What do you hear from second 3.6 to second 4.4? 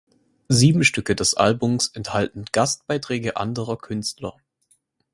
Künstler.